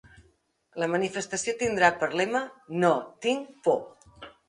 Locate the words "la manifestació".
0.83-1.55